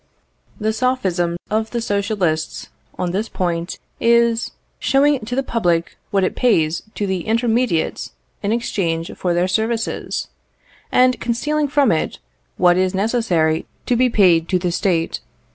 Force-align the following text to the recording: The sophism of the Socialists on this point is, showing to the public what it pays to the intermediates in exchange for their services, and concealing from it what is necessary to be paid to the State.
The 0.59 0.73
sophism 0.73 1.37
of 1.51 1.69
the 1.69 1.79
Socialists 1.79 2.69
on 2.97 3.11
this 3.11 3.29
point 3.29 3.77
is, 3.99 4.49
showing 4.79 5.19
to 5.19 5.35
the 5.35 5.43
public 5.43 5.95
what 6.09 6.23
it 6.23 6.35
pays 6.35 6.81
to 6.95 7.05
the 7.05 7.27
intermediates 7.27 8.13
in 8.41 8.51
exchange 8.51 9.11
for 9.15 9.35
their 9.35 9.47
services, 9.47 10.29
and 10.91 11.19
concealing 11.21 11.67
from 11.67 11.91
it 11.91 12.17
what 12.57 12.77
is 12.77 12.95
necessary 12.95 13.67
to 13.85 13.95
be 13.95 14.09
paid 14.09 14.49
to 14.49 14.57
the 14.57 14.71
State. 14.71 15.19